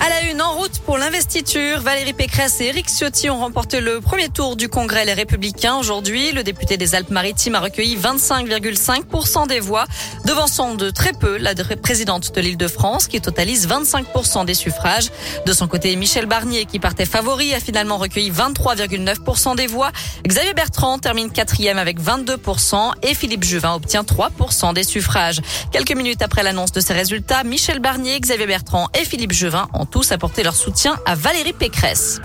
À 0.00 0.08
la 0.10 0.30
une, 0.30 0.40
en 0.40 0.52
route 0.52 0.78
pour 0.86 0.96
l'investiture, 0.96 1.80
Valérie 1.80 2.12
Pécresse 2.12 2.60
et 2.60 2.66
Éric 2.66 2.88
Ciotti 2.88 3.30
ont 3.30 3.40
remporté 3.40 3.80
le 3.80 4.00
premier 4.00 4.28
tour 4.28 4.54
du 4.54 4.68
Congrès 4.68 5.04
Les 5.04 5.12
Républicains. 5.12 5.76
Aujourd'hui, 5.76 6.30
le 6.30 6.44
député 6.44 6.76
des 6.76 6.94
Alpes-Maritimes 6.94 7.56
a 7.56 7.60
recueilli 7.60 7.96
25,5% 7.96 9.48
des 9.48 9.58
voix, 9.58 9.86
devançant 10.24 10.74
de 10.74 10.90
très 10.90 11.12
peu 11.12 11.36
la 11.36 11.52
présidente 11.82 12.32
de 12.32 12.40
l'Île-de-France 12.40 13.08
qui 13.08 13.20
totalise 13.20 13.66
25% 13.66 14.44
des 14.44 14.54
suffrages. 14.54 15.10
De 15.46 15.52
son 15.52 15.66
côté, 15.66 15.96
Michel 15.96 16.26
Barnier, 16.26 16.64
qui 16.64 16.78
partait 16.78 17.04
favori, 17.04 17.52
a 17.52 17.60
finalement 17.60 17.98
recueilli 17.98 18.30
23,9% 18.30 19.56
des 19.56 19.66
voix. 19.66 19.90
Xavier 20.26 20.54
Bertrand 20.54 21.00
termine 21.00 21.30
quatrième 21.30 21.78
avec 21.78 22.00
22% 22.00 22.92
et 23.02 23.14
Philippe 23.14 23.42
Juvin 23.42 23.74
obtient 23.74 24.02
3% 24.02 24.74
des 24.74 24.84
suffrages. 24.84 25.40
Quelques 25.72 25.96
minutes 25.96 26.22
après 26.22 26.44
l'annonce 26.44 26.70
de 26.70 26.80
ces 26.80 26.92
résultats, 26.92 27.42
Michel 27.42 27.80
Barnier, 27.80 28.20
Xavier 28.20 28.46
Bertrand 28.46 28.88
et 28.98 29.04
Philippe 29.04 29.32
Juvin 29.32 29.68
ont 29.74 29.87
tous 29.90 30.12
apporté 30.12 30.42
leur 30.42 30.54
soutien 30.54 30.96
à 31.06 31.14
Valérie 31.14 31.52
Pécresse. 31.52 32.20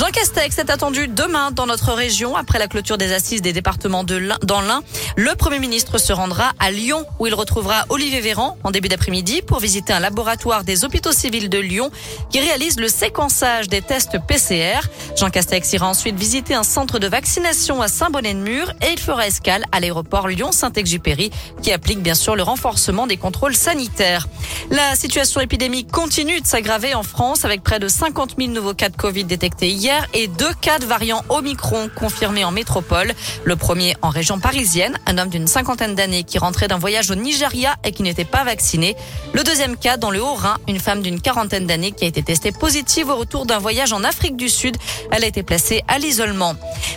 Jean 0.00 0.10
Castex 0.12 0.56
est 0.56 0.70
attendu 0.70 1.08
demain 1.08 1.50
dans 1.50 1.66
notre 1.66 1.92
région 1.92 2.34
après 2.34 2.58
la 2.58 2.68
clôture 2.68 2.96
des 2.96 3.12
assises 3.12 3.42
des 3.42 3.52
départements 3.52 4.02
de 4.02 4.14
l'Ain, 4.14 4.38
dans 4.42 4.62
l'Ain. 4.62 4.80
Le 5.14 5.34
Premier 5.34 5.58
ministre 5.58 5.98
se 5.98 6.14
rendra 6.14 6.52
à 6.58 6.70
Lyon 6.70 7.04
où 7.18 7.26
il 7.26 7.34
retrouvera 7.34 7.84
Olivier 7.90 8.22
Véran 8.22 8.56
en 8.64 8.70
début 8.70 8.88
d'après-midi 8.88 9.42
pour 9.42 9.58
visiter 9.58 9.92
un 9.92 10.00
laboratoire 10.00 10.64
des 10.64 10.86
hôpitaux 10.86 11.12
civils 11.12 11.50
de 11.50 11.58
Lyon 11.58 11.90
qui 12.30 12.40
réalise 12.40 12.80
le 12.80 12.88
séquençage 12.88 13.68
des 13.68 13.82
tests 13.82 14.16
PCR. 14.26 14.80
Jean 15.18 15.28
Castex 15.28 15.70
ira 15.74 15.86
ensuite 15.86 16.16
visiter 16.16 16.54
un 16.54 16.62
centre 16.62 16.98
de 16.98 17.06
vaccination 17.06 17.82
à 17.82 17.88
Saint-Bonnet-de-Mur 17.88 18.72
et 18.80 18.92
il 18.92 18.98
fera 18.98 19.26
escale 19.26 19.66
à 19.70 19.80
l'aéroport 19.80 20.28
Lyon-Saint-Exupéry 20.28 21.30
qui 21.60 21.72
applique 21.72 22.00
bien 22.00 22.14
sûr 22.14 22.36
le 22.36 22.42
renforcement 22.42 23.06
des 23.06 23.18
contrôles 23.18 23.54
sanitaires. 23.54 24.28
La 24.70 24.96
situation 24.96 25.42
épidémique 25.42 25.92
continue 25.92 26.40
de 26.40 26.46
s'aggraver 26.46 26.94
en 26.94 27.02
France 27.02 27.44
avec 27.44 27.62
près 27.62 27.78
de 27.78 27.88
50 27.88 28.36
000 28.38 28.50
nouveaux 28.52 28.72
cas 28.72 28.88
de 28.88 28.96
Covid 28.96 29.24
détectés 29.24 29.68
hier 29.68 29.89
et 30.14 30.28
deux 30.28 30.52
cas 30.60 30.78
de 30.78 30.84
variant 30.84 31.24
Omicron 31.28 31.90
confirmés 31.94 32.44
en 32.44 32.50
métropole. 32.50 33.12
Le 33.44 33.56
premier 33.56 33.96
en 34.02 34.08
région 34.08 34.38
parisienne, 34.38 34.98
un 35.06 35.18
homme 35.18 35.28
d'une 35.28 35.46
cinquantaine 35.46 35.94
d'années 35.94 36.24
qui 36.24 36.38
rentrait 36.38 36.68
d'un 36.68 36.78
voyage 36.78 37.10
au 37.10 37.14
Nigeria 37.14 37.76
et 37.84 37.92
qui 37.92 38.02
n'était 38.02 38.24
pas 38.24 38.44
vacciné. 38.44 38.96
Le 39.32 39.42
deuxième 39.42 39.76
cas 39.76 39.96
dans 39.96 40.10
le 40.10 40.22
Haut-Rhin, 40.22 40.58
une 40.68 40.78
femme 40.78 41.02
d'une 41.02 41.20
quarantaine 41.20 41.66
d'années 41.66 41.92
qui 41.92 42.04
a 42.04 42.08
été 42.08 42.22
testée 42.22 42.52
positive 42.52 43.08
au 43.08 43.16
retour 43.16 43.46
d'un 43.46 43.58
voyage 43.58 43.92
en 43.92 44.04
Afrique 44.04 44.36
du 44.36 44.48
Sud. 44.48 44.76
Elle 45.10 45.24
a 45.24 45.26
été 45.26 45.42
placée 45.42 45.82
à 45.88 45.98
l'isolement. 45.98 46.54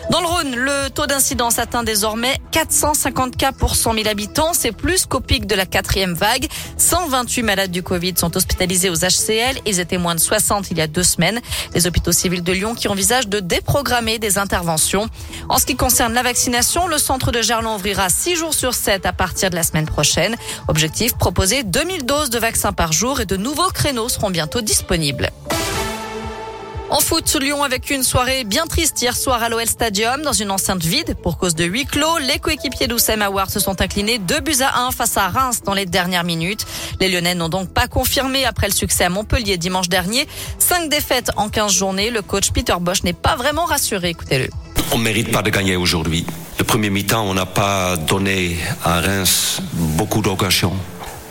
Dans 0.10 0.20
le 0.20 0.28
Rhône, 0.28 0.56
le 0.56 0.90
taux 0.90 1.08
d'incidence 1.08 1.60
atteint 1.60 1.84
désormais 1.84 2.38
450 2.52 3.38
cas 3.38 3.52
pour 3.52 3.76
100 3.76 3.94
000 3.94 4.08
habitants. 4.08 4.54
C'est 4.54 4.74
plus 4.74 5.06
qu'au 5.06 5.22
pic 5.22 5.48
de 5.48 5.56
la 5.56 5.66
quatrième 5.66 6.14
vague. 6.14 6.48
128 6.78 7.42
malades 7.42 7.72
du 7.72 7.84
Covid 7.84 8.14
sont 8.18 8.36
hospitalisés 8.36 8.90
aux 8.90 8.98
HCL. 8.98 9.62
Ils 9.66 9.80
étaient 9.80 9.98
moins 9.98 10.16
de 10.16 10.20
60 10.20 10.72
il 10.72 10.78
y 10.78 10.82
a 10.82 10.88
deux 10.88 11.04
semaines. 11.04 11.40
Les 11.74 11.88
hôpitaux 11.88 12.12
civils 12.12 12.44
de 12.44 12.52
Lyon 12.52 12.76
qui 12.76 12.90
envisage 12.90 13.28
de 13.28 13.40
déprogrammer 13.40 14.20
des 14.20 14.38
interventions. 14.38 15.08
En 15.48 15.58
ce 15.58 15.66
qui 15.66 15.76
concerne 15.76 16.14
la 16.14 16.24
vaccination, 16.24 16.88
le 16.88 16.98
centre 16.98 17.32
de 17.32 17.42
Gerland 17.42 17.76
ouvrira 17.76 18.10
6 18.10 18.36
jours 18.36 18.54
sur 18.54 18.74
7 18.74 19.06
à 19.06 19.14
partir 19.14 19.50
de 19.50 19.56
la 19.56 19.64
semaine 19.64 19.86
prochaine. 19.86 20.36
Objectif, 20.68 21.14
proposer 21.14 21.64
2000 21.64 22.06
doses 22.06 22.30
de 22.30 22.40
vaccins 22.40 22.74
par 22.74 22.92
jour 22.92 23.22
et 23.22 23.26
de 23.26 23.38
nouveaux 23.38 23.70
créneaux 23.70 24.10
seront 24.10 24.32
bientôt 24.32 24.62
disponibles. 24.62 25.32
En 26.94 27.00
foot, 27.00 27.36
Lyon 27.42 27.64
avec 27.64 27.90
une 27.90 28.04
soirée 28.04 28.44
bien 28.44 28.68
triste 28.68 29.02
hier 29.02 29.18
soir 29.18 29.42
à 29.42 29.50
l'OL 29.50 29.66
Stadium 29.66 30.22
dans 30.22 30.32
une 30.32 30.52
enceinte 30.52 30.84
vide 30.84 31.16
pour 31.24 31.40
cause 31.40 31.56
de 31.56 31.64
huis 31.64 31.88
clos. 31.88 32.20
Les 32.20 32.38
coéquipiers 32.38 32.86
d'Oussem 32.86 33.20
Aouar 33.24 33.50
se 33.50 33.60
sont 33.60 33.82
inclinés 33.82 34.20
2 34.20 34.42
buts 34.42 34.62
à 34.62 34.80
1 34.86 34.92
face 34.92 35.18
à 35.18 35.28
Reims 35.28 35.64
dans 35.66 35.74
les 35.74 35.88
dernières 35.88 36.24
minutes. 36.24 36.68
Les 37.00 37.10
Lyonnais 37.10 37.34
n'ont 37.34 37.50
donc 37.50 37.70
pas 37.70 37.88
confirmé 37.88 38.46
après 38.46 38.68
le 38.68 38.74
succès 38.74 39.06
à 39.06 39.10
Montpellier 39.10 39.58
dimanche 39.58 39.90
dernier. 39.90 40.28
Cinq 40.60 40.88
défaites 40.88 41.32
en 41.36 41.50
15 41.50 41.74
journées. 41.74 42.12
Le 42.12 42.22
coach 42.22 42.52
Peter 42.52 42.76
Bosch 42.80 43.02
n'est 43.02 43.14
pas 43.14 43.38
vraiment 43.38 43.66
rassuré. 43.66 44.10
Écoutez-le. 44.10 44.50
On 44.92 45.00
ne 45.00 45.04
mérite 45.04 45.32
pas 45.32 45.42
de 45.42 45.50
gagner 45.50 45.76
aujourd'hui. 45.76 46.28
Le 46.60 46.64
premier 46.64 46.92
mi-temps, 46.92 47.26
on 47.28 47.34
n'a 47.34 47.48
pas 47.48 47.98
donné 47.98 48.56
à 48.84 49.02
Reims 49.02 49.64
beaucoup 49.74 50.22
d'occasions. 50.22 50.76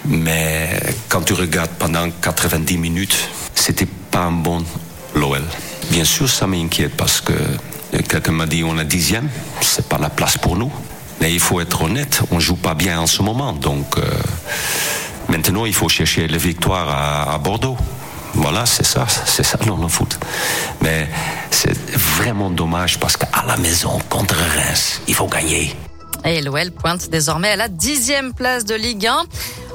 Mais 0.06 0.81
quand 1.09 1.22
tu 1.22 1.34
regardes 1.34 1.70
pendant 1.78 2.10
90 2.10 2.78
minutes, 2.78 3.16
c'était 3.54 3.86
pas 4.10 4.22
un 4.22 4.32
bon 4.32 4.65
l'OL. 5.14 5.42
Bien 5.90 6.04
sûr, 6.04 6.28
ça 6.28 6.46
m'inquiète 6.46 6.96
parce 6.96 7.20
que 7.20 7.32
quelqu'un 8.08 8.32
m'a 8.32 8.46
dit 8.46 8.64
on 8.64 8.78
est 8.78 8.84
dixième, 8.84 9.28
c'est 9.60 9.88
pas 9.88 9.98
la 9.98 10.10
place 10.10 10.38
pour 10.38 10.56
nous. 10.56 10.72
Mais 11.20 11.32
il 11.32 11.40
faut 11.40 11.60
être 11.60 11.82
honnête, 11.82 12.20
on 12.30 12.40
joue 12.40 12.56
pas 12.56 12.74
bien 12.74 13.00
en 13.00 13.06
ce 13.06 13.22
moment. 13.22 13.52
Donc 13.52 13.98
euh, 13.98 14.02
maintenant, 15.28 15.66
il 15.66 15.74
faut 15.74 15.88
chercher 15.88 16.26
les 16.26 16.38
victoires 16.38 16.88
à, 16.88 17.34
à 17.34 17.38
Bordeaux. 17.38 17.76
Voilà, 18.34 18.64
c'est 18.64 18.86
ça, 18.86 19.06
c'est 19.26 19.42
ça 19.44 19.58
dans 19.58 19.76
le 19.76 19.88
foot. 19.88 20.18
Mais 20.80 21.08
c'est 21.50 21.76
vraiment 21.96 22.50
dommage 22.50 22.98
parce 22.98 23.16
qu'à 23.16 23.44
la 23.46 23.56
maison, 23.58 23.98
contre 24.08 24.36
Reims, 24.56 25.02
il 25.06 25.14
faut 25.14 25.26
gagner. 25.28 25.74
Et 26.24 26.40
l'OL 26.40 26.70
pointe 26.70 27.10
désormais 27.10 27.50
à 27.50 27.56
la 27.56 27.68
dixième 27.68 28.32
place 28.32 28.64
de 28.64 28.74
Ligue 28.74 29.06
1. 29.06 29.24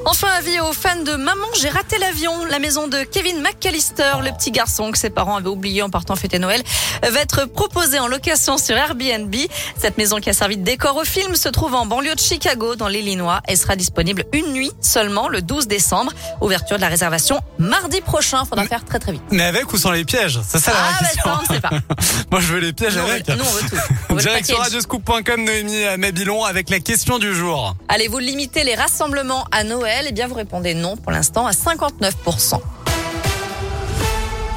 Enfin, 0.04 0.28
avis 0.38 0.60
aux 0.60 0.72
fans 0.72 1.02
de 1.02 1.16
Maman, 1.16 1.46
j'ai 1.60 1.68
raté 1.68 1.98
l'avion. 1.98 2.44
La 2.46 2.58
maison 2.58 2.88
de 2.88 3.02
Kevin 3.02 3.40
McAllister, 3.40 4.12
le 4.24 4.30
petit 4.32 4.50
garçon 4.50 4.90
que 4.90 4.98
ses 4.98 5.10
parents 5.10 5.36
avaient 5.36 5.48
oublié 5.48 5.82
en 5.82 5.90
partant 5.90 6.16
fêter 6.16 6.38
Noël, 6.38 6.62
va 7.02 7.20
être 7.20 7.44
proposée 7.46 7.98
en 7.98 8.06
location 8.06 8.58
sur 8.58 8.76
Airbnb. 8.76 9.34
Cette 9.76 9.98
maison 9.98 10.18
qui 10.18 10.30
a 10.30 10.32
servi 10.32 10.56
de 10.56 10.62
décor 10.62 10.96
au 10.96 11.04
film 11.04 11.36
se 11.36 11.48
trouve 11.48 11.74
en 11.74 11.86
banlieue 11.86 12.14
de 12.14 12.20
Chicago, 12.20 12.74
dans 12.76 12.88
l'Illinois, 12.88 13.40
et 13.48 13.56
sera 13.56 13.76
disponible 13.76 14.24
une 14.32 14.52
nuit 14.52 14.72
seulement 14.80 15.28
le 15.28 15.42
12 15.42 15.66
décembre. 15.66 16.12
Ouverture 16.40 16.76
de 16.76 16.82
la 16.82 16.88
réservation 16.88 17.40
mardi 17.58 18.00
prochain. 18.00 18.44
Faudra 18.44 18.64
faire 18.64 18.84
très 18.84 18.98
très 18.98 19.12
vite. 19.12 19.22
Mais 19.30 19.44
avec 19.44 19.72
ou 19.72 19.78
sans 19.78 19.90
les 19.90 20.04
pièges? 20.04 20.40
C'est 20.46 20.58
ça 20.58 20.72
la 20.72 20.78
ah, 20.78 20.98
question. 20.98 21.22
Bah, 21.24 21.30
ça, 21.30 21.38
on 21.38 21.52
ne 21.52 21.56
sait 21.56 21.60
pas. 21.60 21.70
Moi, 22.30 22.40
je 22.40 22.52
veux 22.52 22.60
les 22.60 22.72
pièges 22.72 22.96
avec. 22.96 23.28
Veut, 23.28 23.36
nous, 23.36 23.44
on 23.44 23.52
veut 23.52 23.68
tout. 23.68 23.76
On 24.10 24.14
veut 24.14 24.22
Direction 24.22 24.56
radioscoop.com, 24.56 25.44
Noémie 25.44 25.84
Mabilon, 25.98 26.44
avec 26.44 26.70
la 26.70 26.80
question 26.80 27.18
du 27.18 27.34
jour. 27.34 27.76
Allez-vous 27.88 28.18
limiter 28.18 28.64
les 28.64 28.74
rassemblements 28.74 29.46
à 29.50 29.64
Eh 29.88 30.12
bien, 30.12 30.26
vous 30.26 30.34
répondez 30.34 30.74
non 30.74 30.96
pour 30.96 31.12
l'instant 31.12 31.46
à 31.46 31.52
59%. 31.52 32.60